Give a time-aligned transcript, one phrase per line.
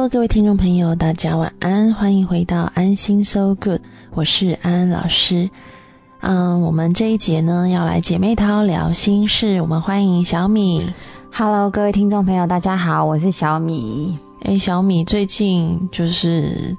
[0.00, 3.82] Hello，各位听众朋友，大家晚安，欢迎回到安心 So Good，
[4.12, 5.50] 我是安安老师。
[6.20, 10.90] 嗯，我们这一节呢要来姐妹淘聊心事，我们欢迎小米。
[11.30, 14.18] Hello，各位听众朋友，大家好，我是小米。
[14.44, 16.74] 哎，小米，最近就是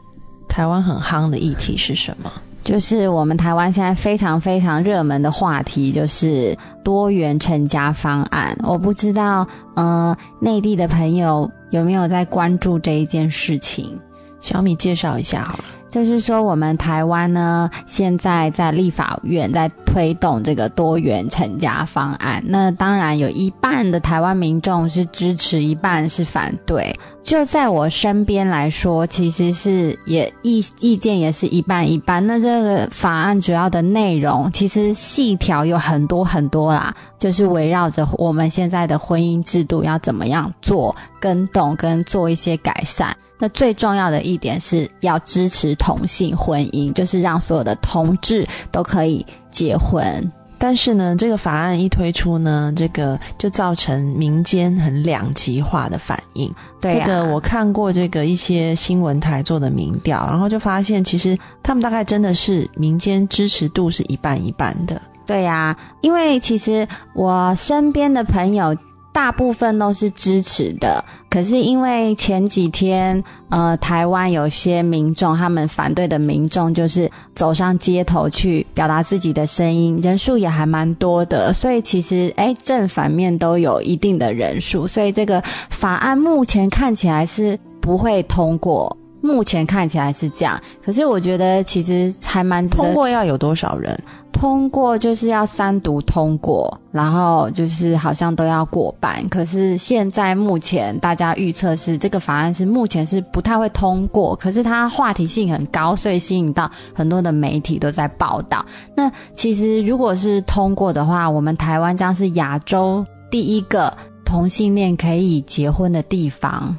[0.50, 2.32] 台湾很夯的议题是什么？
[2.64, 8.58] 就是我们台湾现在非常非常热门的话题，就是多元成家方案。
[8.64, 14.00] 我不知道，呃，内地的朋友有没有在关注这一件事情？
[14.40, 15.64] 小米介绍一下好了。
[15.92, 22.42] 就是说，我们台湾呢，现在在立法院在推动这个多元成家方案。
[22.48, 26.98] 那当然有一半的台湾民众是支持，一半是反对。
[27.22, 32.26] 就在我身边来说，其实是也意意见也是一半一半。
[32.26, 43.14] 那这个法案主要的内容，其实细条有很多很多啦，就是围绕着我们现在的婚姻制度要怎么样做跟动，跟做一些改善。
[43.42, 50.32] 那最重要的一点是要支持同性婚姻，就是让所有的同志都可以结婚。
[50.60, 56.54] 但是呢，这个法案一推出呢，这个就造成民间很两极化的反应。
[56.80, 65.02] 对、啊，这个我看过这个一些新闻台做的民调，然后就发现其实他们大概真的是民间支持度是一半一半的。
[65.26, 68.78] 对呀、啊，因为其实我身边的朋友。
[69.14, 90.60] 大部分都是支持的，可是因为前几天，呃，台湾有些民众他们反对的民众就是走上街头去表达自己的声音，人数也还蛮多的，所以其实哎正反面都有一定的人数，所以这个法案目前看起来是不会通过，目前看起来是这样。
[90.84, 93.98] 可是我觉得其实还蛮通过要有多少人？
[94.32, 99.28] 通过就是要三读通过，然后就是好像都要过半。
[99.30, 108.66] 可是现在目前大家预测是这个法案是目前是不太会通过，可是它话题性很高，所以吸引到很多的媒体都在报道。
[108.96, 113.96] 那其实如果是通过的话，我们台湾将是亚洲第一个
[114.26, 116.76] 同性恋可以结婚的地方。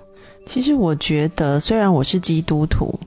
[0.46, 2.98] 其实我觉得，虽然我是基督徒，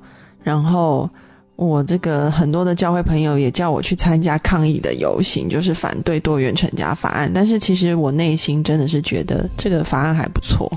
[0.44, 1.10] 然后。
[1.58, 7.32] 我这个很多的教会朋友也叫我去参加抗议的游行，就是反对多元成家法案。
[7.34, 10.70] 但是其实我内心真的是觉得这个法案还不错。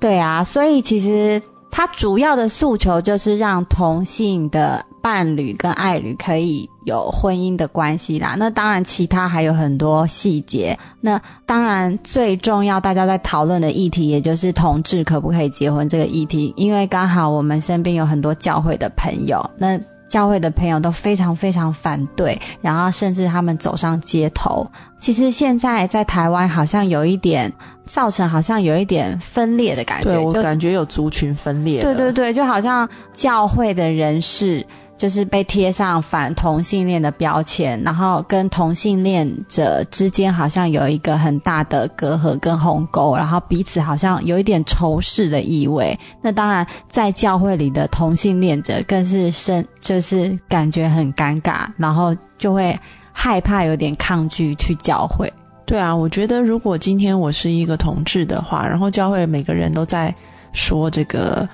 [0.00, 8.34] 对啊，所以其实它主要的诉求就是让同性的伴侣跟爱侣可以有婚姻的关系啦。
[8.38, 10.78] 那当然，其他还有很多细节。
[11.00, 16.52] 那当然最重要，大家在讨论的议题，也就是同志可不可以结婚这个议题。
[16.58, 19.80] 因为刚好我们身边有很多教会的朋友，那。
[20.08, 24.66] 教会的朋友都非常非常反对，然后甚至他们走上街头。
[24.98, 27.52] 其实现在在台湾好像有一点
[27.84, 30.04] 造成，好像有一点分裂的感觉。
[30.04, 31.82] 对我感觉有族群分裂。
[31.82, 34.66] 对对对，就好像教会的人士
[34.98, 45.96] 就是被贴上反同性恋的标签，然后跟同性恋者之间好像有一个很大的隔阂跟鸿沟，然后彼此好像有一点仇视的意味。
[46.20, 52.76] 那当然，在教会里的同性恋者更是深，就是感觉很尴尬，然后就会
[53.12, 55.32] 害怕，有点抗拒去教会。
[55.64, 60.12] 对啊，我觉得如果今天我是一个同志的话，然后教会每个人都在
[60.52, 61.48] 说这个。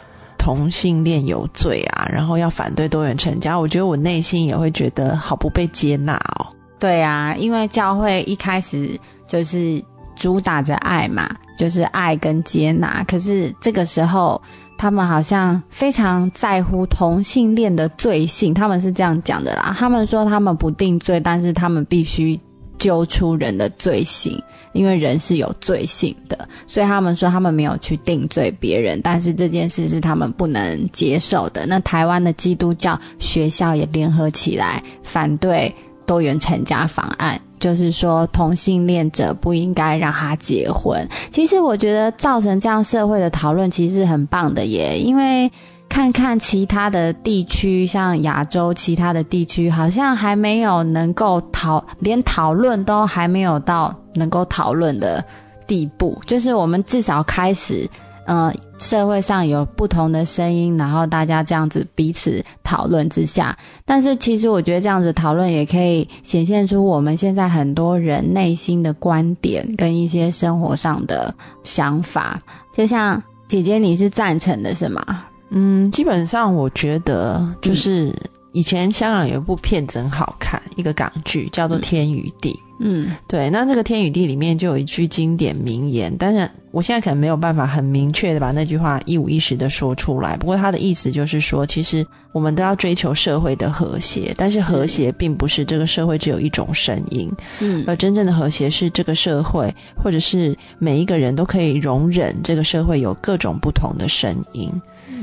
[0.44, 6.47] 同性恋有罪啊，然后要反对多元成家，我觉得我内心也会觉得好不被接纳哦。
[6.78, 8.91] 对啊，因为教会一开始
[9.27, 9.83] 就是
[10.15, 13.03] 主打着爱嘛，就是爱跟接纳。
[13.04, 14.38] 可是这个时候，
[14.77, 19.75] 他们好像非常在乎同性恋的罪性，他们是这样讲的啦。
[19.78, 22.38] 他们说他们不定罪，但是他们必须
[22.84, 24.39] 揪出人的罪行。
[24.72, 26.37] 因为人是有罪性的，
[26.67, 31.65] 所以他们说他们没有去定罪别人，但是这件事是他们不能接受的。
[31.65, 35.72] 那台湾的基督教学校也联合起来反对
[36.05, 41.09] 多元成家方案，就是说同性恋者不应该让他结婚。
[41.31, 45.48] 其实我觉得造成这样社会的讨论其实很棒的耶，因为。
[45.95, 55.25] 看看其他的地区，像亚洲其他的地区，好像还没有能够讨，连讨论都还没有到能够讨论的
[55.69, 56.21] 地步。
[56.27, 57.89] 就是我们至少开始，
[58.27, 63.57] 呃，社会上有不同的声音，然后大家这样子彼此讨论之下。
[63.85, 71.33] 但是其实我觉得这样子讨论也可以显现出我们现在很多人内心的观点跟一些生活上的
[71.63, 72.43] 想法。
[72.75, 75.27] 就像姐姐，你是赞成的是吗？
[75.51, 78.13] 嗯，基本上我觉得就是
[78.53, 82.53] 以前香港有一部片子很好看，一个港剧叫做《天与地》。
[82.81, 90.37] 嗯，对，那这个《天与地》里面就有一句经典名言，当然我现在可能没有办法很明确的把那句话一五一十的说出来。
[90.37, 97.31] 不过他的意思就是说，其实我们都要追求社会的和谐，但是和谐并不是这个社会只有一种声音，
[97.61, 104.69] 嗯，而真正的和谐是这个社会或者是每一个人都可以容忍这个社会有各种不同的声音。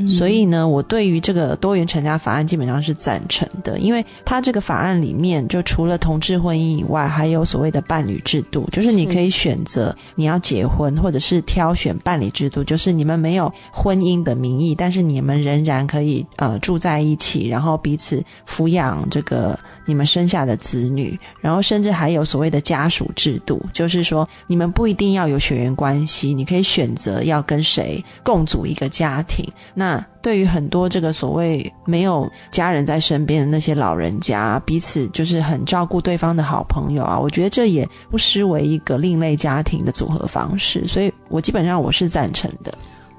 [0.07, 19.57] 所以呢，我对于这个多元成家法案基本上是赞成的，因为它这个法案里面就除了同志婚姻以外，还有所谓的伴侣制度，就是你可以选择你要结婚，或者是挑选伴侣制度，就是你们没有婚姻的名义，但是你们仍然可以呃住在一起，然后彼此抚养这个。
[19.86, 29.48] 你们生下的子女，然后甚至还有所谓的家属制度，就是说你们不一定要有血缘关系，你可以选择要跟谁共组一个家庭。
[29.74, 40.88] 那对于很多这个所谓没有家人在身边的那些老人家，彼此就是很照顾对方的好朋友啊，我觉得这也不失为一个另类家庭的组合方式。
[40.88, 42.72] 所以我基本上我是赞成的。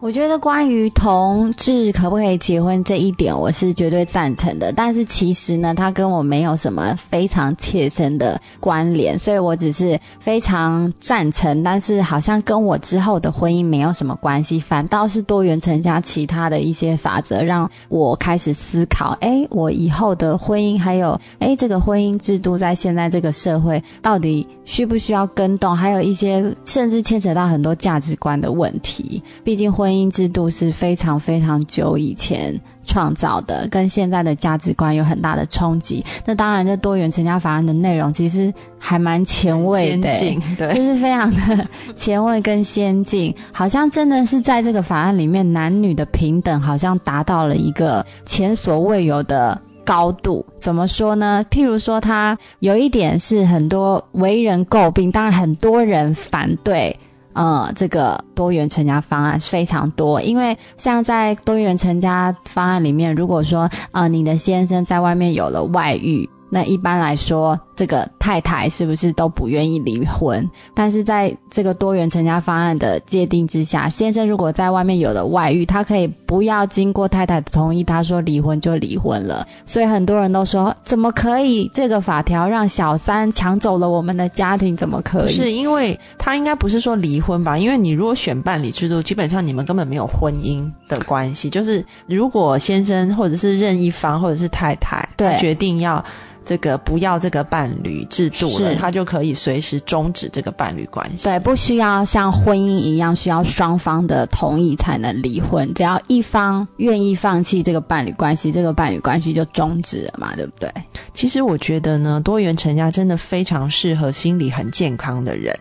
[0.03, 4.73] 我觉得关于同志可不可以结婚这一点，我是绝对赞成的。
[4.73, 11.63] 但是其实呢，它跟我没有什么非常切身的关联，所以我只是非常赞成。
[11.63, 25.76] 但是好像跟我之后的婚姻没有什么关系，反倒是多元成家其他的一些法则，让我开始思考：哎，我以后的婚姻，还有哎，这个婚姻制度在现在这个社会到底需不需要更动？
[25.76, 29.23] 还有一些甚至牵扯到很多价值观的问题。
[29.43, 36.05] 毕竟婚姻制度是非常非常久以前创造的，跟现在的价值观有很大的冲击。
[36.25, 40.12] 那当然，这多元成家法案的内容其实还蛮前卫的，
[40.59, 41.67] 就是非常的
[41.97, 43.35] 前卫跟先进。
[43.53, 50.44] 好像真的是在这个法案里面，男女的平等好像达到了一个前所未有的高度。
[50.58, 51.44] 怎么说呢？
[51.50, 56.96] 譬如说，他有一点是很多为人诟病，当然很多人反对。
[57.34, 66.29] 呃，这个多元成家方案非常多，因为像在多元成家方案里面，如果说呃你的先生在外面有了外遇。
[66.50, 70.49] 那一般来说，这个太太是不是都不愿意离婚？
[70.73, 79.44] 但是在这个多元成家方案的界定之下，先生如果在外面有了外遇，他可以不要经过太太的同意，他说离婚就离婚了。
[79.67, 81.69] 所以很多人都说，怎么可以？
[81.75, 85.32] 这个法条让小三抢走了我们的家庭，怎么可以？
[85.34, 87.58] 是因为他应该不是说离婚吧？
[87.58, 91.50] 因为你如果选伴侣制度，基本上你们根本没有婚姻的关系。
[91.50, 96.05] 就是如果先生或者是任一方或者是太太，对决定要。
[96.44, 101.25] 这个不要这个伴侣制度了，他就可以随时终止这个伴侣关系。
[101.25, 110.73] 对，不需要像婚姻一样需要双方的同意才能离婚，只要一方愿意放弃这个伴侣关系，这个伴侣关系就终止了嘛，对不对？
[111.15, 115.57] 其实我觉得呢，多元成家真的非常适合心理很健康的人。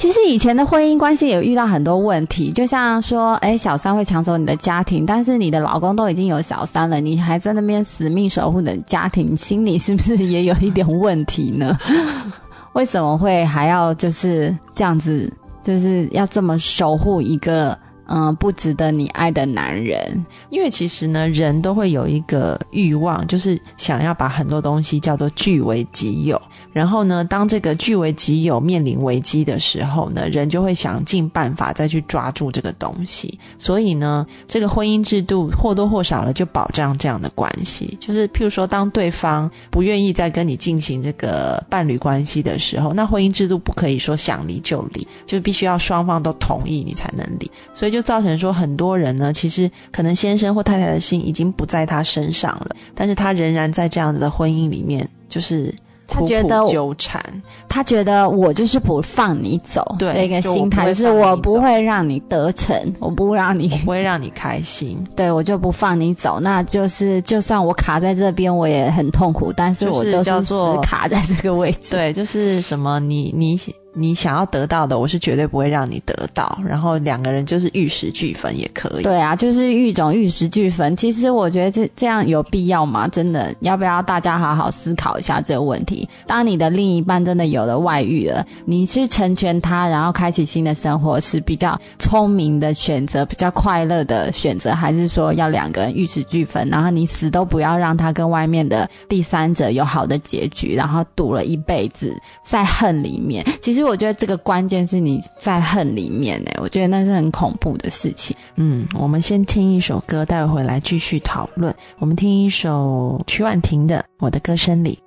[0.00, 11.76] 其实以前的婚姻关系也遇到很多问题，就像说，哎，小三会抢走你的家庭，但是你的老公都已经有小三了，你还在那边死命守护你的家庭，心里是不是也有一点问题呢？
[12.72, 15.30] 为什么会还要就是这样子，
[15.62, 17.78] 就是要这么守护一个？
[18.12, 26.40] 嗯，不值得你爱的男人，因为其实呢，人都会有一个欲望，就是想要把很多东西叫做据为己有。
[26.72, 33.38] 然后呢，当这个据为己有面临危机的时候呢，人就会想尽办法再去抓住这个东西。
[33.60, 37.96] 所以呢，这个婚姻制度或多或少的就保障这样的关系。
[38.00, 47.48] 就是譬如说，当对方不愿意再跟你进行这个伴侣关系的时候，那婚姻制度不可以说想离就离，就必须要双方都同意你才能离。
[47.72, 47.99] 所以就。
[48.02, 55.74] 造成说很多人呢，其实可能先生或太太的心已经不在他身上了，但是他仍然在这样子的婚姻里面，就是
[56.06, 57.22] 他觉得纠缠，
[57.68, 73.58] 他觉得我就是不放你走，对一个心态是我不会让你得逞，我不让你不会让你开心，对我就不放你走，那就是就算我卡在这边，我也很痛苦，但是我就叫做卡在这个位置，对，就是什么你你。
[73.92, 76.58] 你想要得到的，我是绝对不会让你得到。
[76.64, 79.02] 然后两个人就是玉石俱焚也可以。
[79.02, 80.96] 对啊，就是一种玉石俱焚。
[80.96, 83.08] 其实我觉得这这样有必要吗？
[83.08, 86.08] 真的，要不要大家好好思考一下这个问题？
[86.24, 103.44] 当你的另一半真的有了外遇了，你去成全他，然后开启新的生活是比较聪明的选择，比较快乐的选择，还是说要两个人玉石俱焚，然后你死都不要让他跟外面的第三者有好的结局，然后赌了一辈子在恨里面？
[103.60, 103.79] 其实。
[103.80, 108.36] 其实我觉得这个关键是你在恨里面呢，我觉得那是很恐怖的事情。
[108.56, 111.74] 嗯，我们先听一首歌，待会回来继续讨论。
[111.98, 114.98] 我们听一首曲婉婷的《我的歌声里》。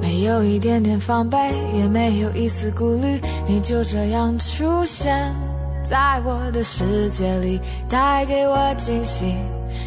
[0.00, 1.36] 没有一点点防备，
[1.76, 5.34] 也没有一丝顾虑，你就这样出现。
[5.82, 7.58] 在我的世界里
[7.88, 9.34] 带给我惊喜，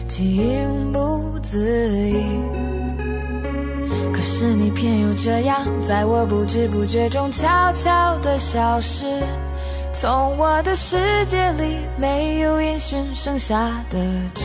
[0.06, 2.73] 情不自已。
[4.14, 9.06] 可是你偏又这样，在我不知不觉中悄悄的消失，
[9.94, 13.56] 从我的世界里没有音讯，剩下
[13.90, 13.98] 的
[14.34, 14.44] 只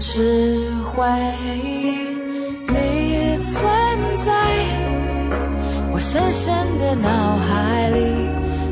[0.00, 1.06] 是回
[1.62, 2.12] 忆。
[2.68, 3.62] 你存
[4.24, 4.32] 在
[5.92, 8.28] 我深深的脑海里，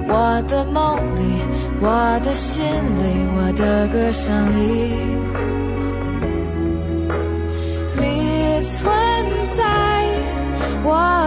[0.08, 1.20] 我的梦里，
[1.80, 4.58] 我的心里，我的歌声里。
[7.96, 8.88] 你存
[9.56, 9.69] 在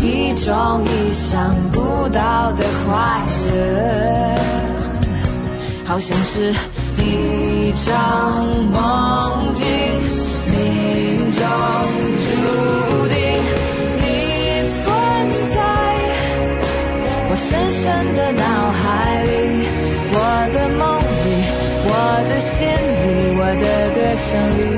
[0.00, 3.20] 一种意想不到的快
[3.52, 3.56] 乐，
[5.84, 6.54] 好像是
[6.96, 7.86] 一场
[8.70, 9.66] 梦境，
[10.46, 10.56] 命
[11.32, 11.40] 中
[12.24, 12.28] 注
[13.08, 13.16] 定。
[14.00, 14.02] 你
[14.78, 14.86] 存
[15.52, 15.56] 在
[17.28, 18.80] 我深深的脑海
[19.24, 19.28] 里，
[20.14, 20.16] 我
[20.54, 20.80] 的梦
[21.24, 21.26] 里，
[21.84, 21.90] 我
[22.28, 23.64] 的心里，我的
[23.94, 24.77] 歌声里。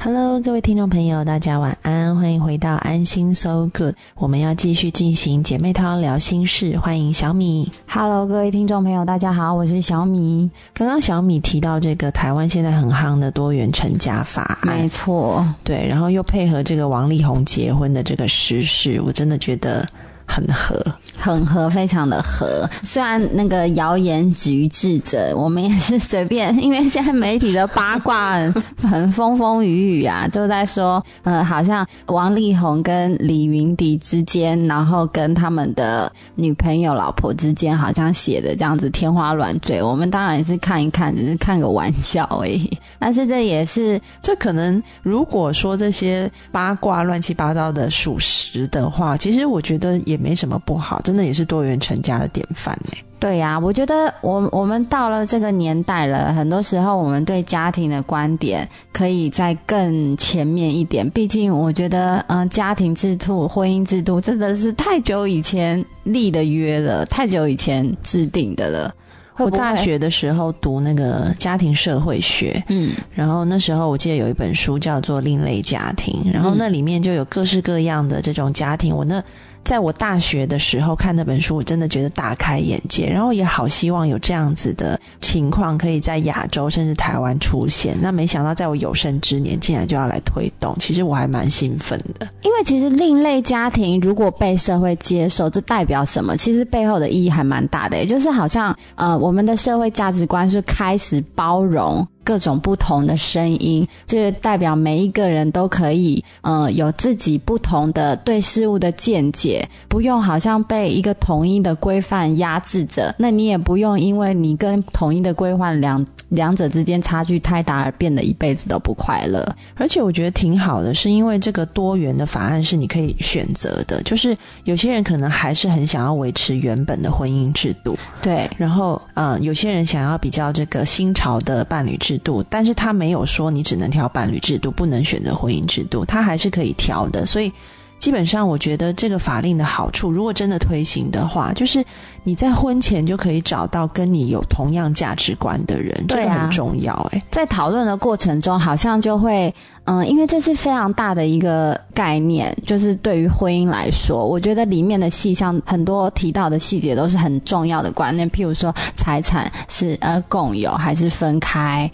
[0.00, 3.96] Hello，各位听众朋友，大家晚安，欢迎回到安心 So Good。
[4.14, 7.70] 我们要继续进行姐妹淘聊心事，欢迎小米。
[7.88, 10.48] Hello，各位听众朋友，大家好，我是小米。
[10.72, 19.84] 刚刚小米提到这个台湾现在很夯的多元成家法案没，错，对，然后又配合这个王力宏结婚的这个时事，我真的觉得
[20.24, 20.80] 很合。
[21.18, 22.68] 很合，非常的合。
[22.82, 28.38] 虽然那个谣言止于智者，我们也是随便，因为现在媒体的八卦
[28.82, 39.82] 很风风雨雨啊，就在说，呃，好像王力宏跟李云迪之间，然后跟他们的女朋友、老婆之间，好像写的这样子天花乱坠。
[39.82, 42.70] 我们当然是看一看，只是看个玩笑而已。
[42.98, 52.92] 但是这也是这可能如果说这些八卦乱七八糟的属实的话，其实我觉得也没什么不好，真的也是多元成家的典范呢。
[53.18, 61.08] 对呀、我觉得我我们到了这个年代了，很多时候我们对家庭的观点可以再更前面一点。
[61.08, 68.94] 毕竟我觉得，嗯、家庭制度、婚姻制度真的是太久以前立的约了，太久以前制定的了。
[69.32, 78.92] 会会我大，学的时候读那个家庭社会学，嗯，然后那时候我记得有一本书叫做《另类家庭》，然后那里面就有各式各样的这种家庭。
[78.94, 79.22] 我那
[79.68, 87.94] 在我大学的时候看那本书，我真的觉得大开眼界，然后也好希望有这样子的情况可以在亚洲甚至台湾出现。
[88.00, 92.26] 那没想到在我有生之年竟然就要来推动，其实我还蛮兴奋的。
[92.40, 96.34] 因为其实另类家庭如果被社会接受，这代表什么？
[96.34, 113.14] 其实背后的意义还蛮大的，也就是好像呃，我们的社会价值观是开始包容各种不同的声音，这代表每一个人都可以，呃，有自己不同的对事物的见解，不用好像被一个统一的规范压制着。
[113.16, 119.42] 那你也不用因为你跟统一的规范两两者之间差距太大而变得一辈子都不快乐。
[119.76, 137.52] 而且我觉得挺好的，是因为这个多元的法案是你可以选择的，就是有些人可能还是很想要维持原本的婚姻制度，对，然后嗯，有些人想要比较这个新潮的伴侣制度，但是他没有说你只能调伴侣制度，不能选择婚姻制度，他还是可以调的，所以。
[137.98, 141.84] 基本上，我觉得这个法令的好处，如果真的推行的话，就是
[142.22, 146.94] 你在婚前就可以找到跟你有同样价值观的人，这个很重要。
[147.12, 149.52] 哎，在讨论的过程中，好像就会，
[149.84, 161.90] 嗯，因为这是非常大的一个概念，就是对于婚姻来说，我觉得里面的细项很多提到的细节都是很重要的观念，譬如说财产是呃共有还是分开，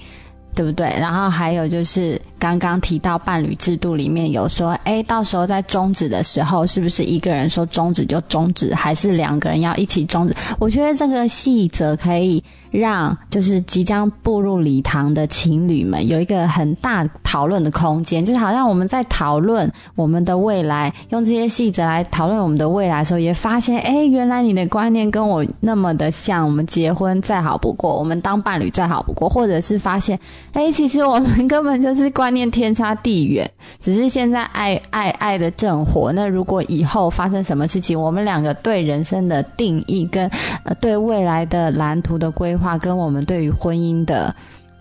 [0.54, 0.94] 对不对？
[1.00, 2.20] 然后还有就是。
[2.44, 10.34] 刚刚提到伴侣制度里面有说，哎，到时候在终止的时候，是不是一个人说终止就终止，还是两个人要一起终止？
[10.58, 26.44] 我觉得这个细则可以让就是即将步入礼堂的情侣们有一个很大讨论的空间，就是好像我们在讨论我们的未来，用这些细则来讨论我们的未来的时候，也发现，哎，原来你的观念跟我那么的像。
[26.44, 30.18] 我们结婚再好不过，我们当伴侣再好不过，或者是发现，
[30.52, 32.33] 哎，其实我们根本就是观。
[32.34, 33.48] 面天差地远，
[33.80, 36.12] 只是现在爱爱爱的正火。
[36.12, 40.28] 那如果以后发生什么事情，我们两个对人生的定义，跟
[40.64, 44.34] 呃对未来的蓝图的规划，跟我们对于婚姻的。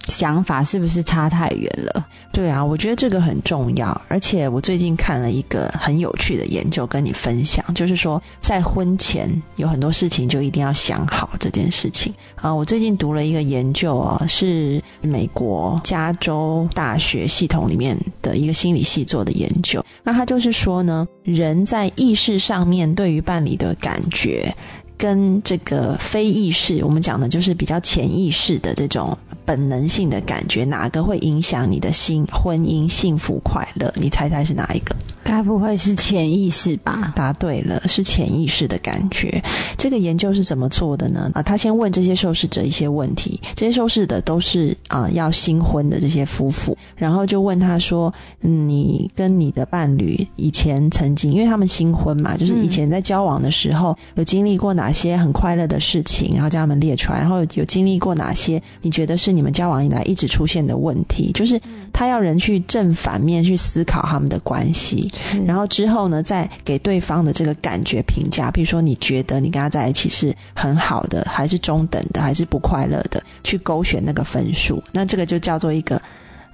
[0.08, 2.06] 想法是不是差太远了？
[2.32, 4.00] 对啊，我觉得这个很重要。
[4.08, 12.54] 而且我最近看了一个很有趣的研究，跟你分享，就是说在婚前有很多事情就一定要想好这件事情啊。
[12.54, 19.84] 我最近读了一个研究啊，是美国加州大学系统里面的一个心理系做的研究。
[20.04, 24.54] 那他就是说呢，人在意识上面对于伴侣的感觉。
[24.96, 33.94] 跟这个非意识，我们讲的就是比较潜意识的这种本能性的感觉，哪个会影响你的心婚姻幸福快乐？
[33.96, 34.96] 你猜猜是哪一个？
[35.24, 37.14] 该不会是潜意识吧？
[37.16, 39.42] 答对了，是潜意识的感觉。
[39.78, 41.32] 这个研究是怎么做的呢？
[41.34, 61.60] 啊，他先问这些受试者一些问题，这些受试的都是啊要新婚的这些夫妇，然后就问他说：“你跟你的伴侣以前曾经，因为他们新婚嘛，就是以前在交往的时候有经历过哪些很快乐的事情，然后将他们列出来，然后有经历过哪些你觉得是你们交往以来一直出现的问题，就是
[61.92, 65.12] 他要人去正反面去思考他们的关系。”
[65.46, 74.82] 然后之后呢，再给对方的这个感觉评价，比如说你觉得你跟他在一起是很好的，还是中等的，还是不快乐的，去勾选那个分数。
[74.92, 76.02] 那这个就叫做一个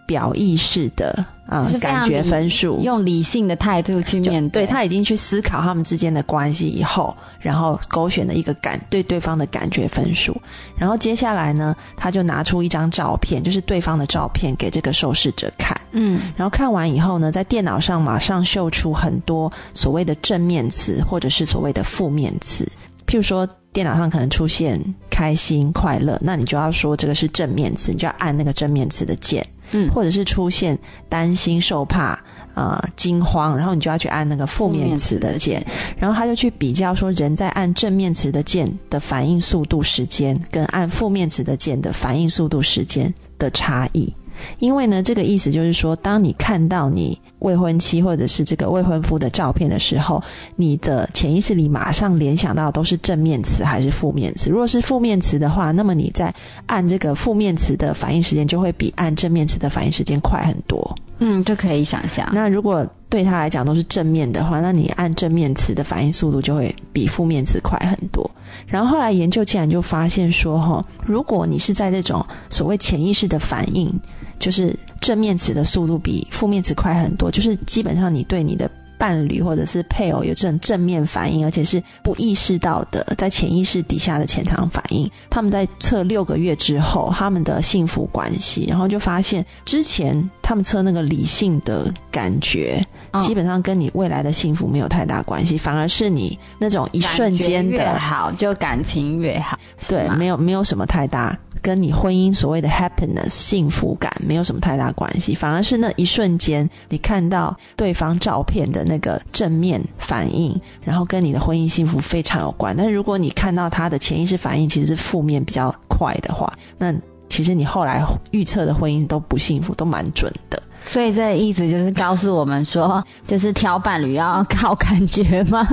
[0.10, 1.24] 表意识的。
[1.46, 2.80] 啊，感觉分数。
[2.84, 10.40] 用理性的态度去面对，他已经去思考他们之间的关系以后，然后勾选了一个感对对方的感觉分数，
[10.78, 22.72] 然后接下来呢，他就拿出一张照片，就是对方的照片给这个受试者看，嗯，然后看完以后呢，在电脑上马上秀出很多所谓的正面词或者是所谓的负面词，
[23.10, 29.46] 譬如说电脑上可能出现开心快乐，那你就要说这个是正面词，你就要按那个正面词的键。
[29.72, 32.20] 嗯，或者是出现担心、受怕、
[32.56, 35.64] 呃惊慌，然后你就要去按那个负面词的键，
[35.98, 44.12] 然后他就去比较说，人在按正面词的键的反应速度时间，跟按负面词的键的反应速度时间的差异。
[44.60, 50.22] 因为呢，这个意思就是说，当你看到你未婚妻或者是这个未婚夫的照片的时候，
[50.56, 54.50] 你的潜意识里马上联想到都是正面词还是负面词？
[54.50, 56.34] 如果是负面词的话，那么你在
[56.66, 60.96] 按这个负面词的反应时间就会比按正面词的反应时间快很多。
[61.20, 62.30] 嗯，这可以想象。
[62.34, 68.30] 那如果对他来讲都是正面的话，那你按正面词的反应速度就会比负面词快很多。
[68.68, 73.92] 然后后来研究竟然就发现说，哈，如果你是在这种所谓潜意识的反应。
[74.40, 85.12] 就是正面词的速度比负面词快很多，就是基本上你对你的伴侣或者是配偶有这种正面反应，而且是不意识到的，在潜意识底下的潜藏反应。
[85.30, 92.82] 他们在测六个月之后，他们的幸福关系，然后就发现之前他们测那个理性的感觉，
[93.22, 101.38] 基本上跟你未来的幸福没有太大关系，反而是你那种一瞬间的好，就感情越好，对，没有没有什么太大。
[101.62, 112.74] 跟你婚姻所谓的 happiness 幸福感没有什么太大关系，反而是那一瞬间你看到对方照片的那个正面反应，然后跟你的婚姻幸福非常有关。
[112.78, 116.96] 但如果你看到他的潜意识反应其实是负面比较快的话，那
[117.28, 120.64] 其实你后来预测的婚姻都不幸福，都蛮准的。
[120.84, 125.68] 所以这意思就是告诉我们说， 就是挑伴侣要靠感觉吗？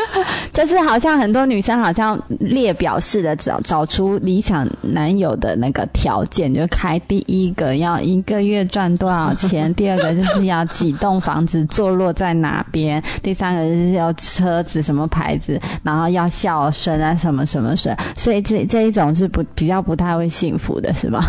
[0.52, 17.96] 就是好像很多女生好像列表式的找找出理想男友的那个条件，就开第一个要一个月赚多少钱， 第二个就是要几栋房子坐落在哪边，第三个就是要车子什么牌子，然后要孝顺啊什么什么顺。
[18.16, 21.24] 所以这这一种是不比较不太会幸福的，是吗？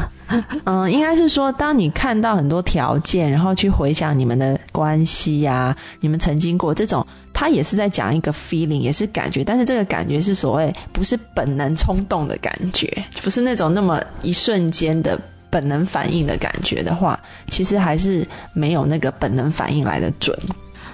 [0.64, 12.88] 嗯，应该是说，当你看到很多条件，然后去回想你们的关系呀，你们曾经过这种，他也是在讲一个 feeling，也是感觉，但是这个感觉是所谓不是本能冲动的感觉，
[13.22, 20.38] 不是那种那么一瞬间的本能反应的感觉的话，其实还是没有那个本能反应来的准。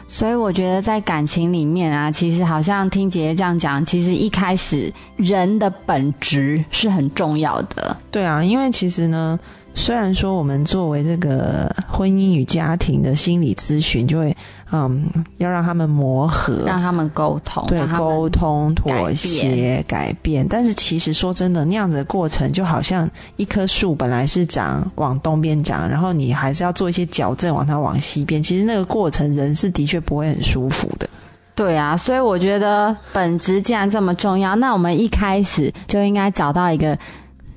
[0.10, 7.98] 所以我觉得在感情里面啊，其实好像听姐姐这样讲，其实一开始人的本质是很重要的。
[8.10, 9.38] 对啊，因为其实呢，
[9.78, 14.36] 虽然说我们作为这个婚姻与家庭的心理咨询，就会。
[14.70, 20.46] 嗯，要让他们磨合，让他们沟通，对，沟通、妥协、改变。
[20.46, 28.44] 但是其实说真的，那样子的过程就好像一棵树本来是长往东边长，然后你还是要做一些矫正，往它往西边。
[28.44, 31.08] 其实那个过程，人是的确不会很舒服的。
[31.56, 37.00] 对啊，所以我觉得本质既然这么重要，那我们一开始就应该找到一个。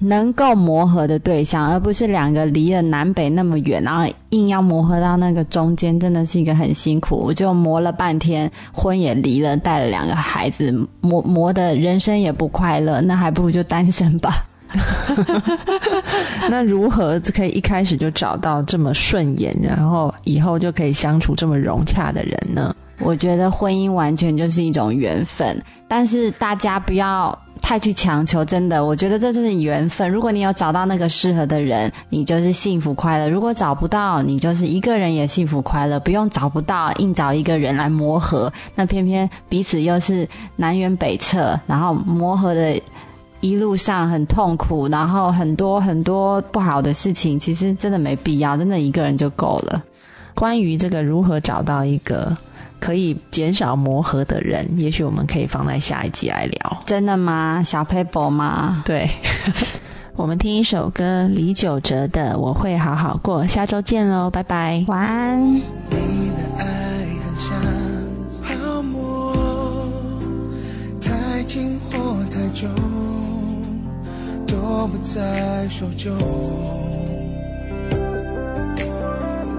[0.02, 7.16] 能够磨合的对象，而不是两个离了南北那么远，然后硬要磨合到那个中间，真的是一个很辛苦。
[7.16, 14.32] 我就磨了半天，婚也离了，带了两个孩子，磨磨的人生也不快乐， 那还不如就单身吧。
[16.48, 22.74] 那如何可以一开始就找到这么顺眼，然后以后就可以相处这么融洽的人呢？
[23.00, 27.38] 我觉得婚姻完全就是一种缘分，但是大家不要。
[27.60, 30.10] 太去强求，真的，我觉得这就是缘分。
[30.10, 38.52] 如果你有找到那个适合的人，你就是幸福快乐；如果找不到，你就是一个人也幸福快乐，不用找不到，硬找一个人来磨合。
[38.74, 42.80] 那偏偏彼此又是南辕北辙，然后磨合的
[43.40, 49.82] 一路上很痛苦，然后很多很多不好的事情，其实真的没必要，真的一个人就够了。
[50.34, 52.36] 关于这个如何找到一个。
[52.80, 56.82] 可以减少磨合的人，也许我们可以放在下一集来聊。
[56.86, 57.62] 真的吗？
[57.62, 58.82] 小 paper 吗？
[58.84, 59.08] 对，
[60.16, 63.44] 我们听一首歌，李玖哲的《我会好好过》。
[63.46, 65.54] 下周见喽，拜拜，晚安。
[65.54, 66.64] 你的爱
[67.24, 67.54] 很像
[68.42, 69.34] 泡沫，
[71.00, 71.98] 太近或
[72.30, 72.68] 太重，
[74.46, 76.12] 都不在手中。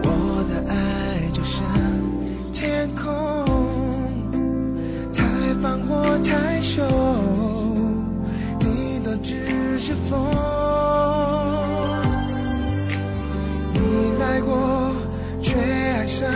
[0.03, 0.75] 我的爱
[1.31, 1.70] 就像。
[2.81, 3.45] 天空
[5.13, 5.23] 太
[5.61, 6.83] 放或太凶，
[8.59, 10.19] 你都只是风。
[13.71, 13.79] 你
[14.19, 14.95] 来过，
[15.43, 16.27] 却爱上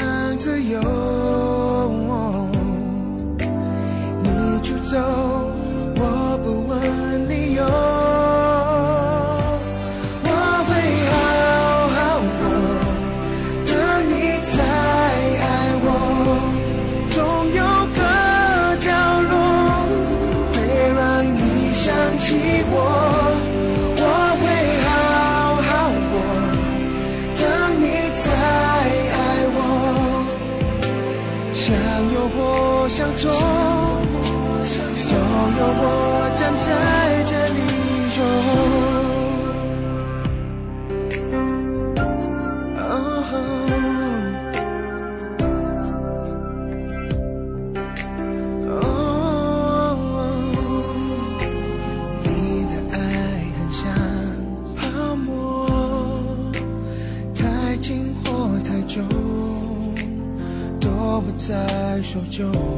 [62.05, 62.74] 手中，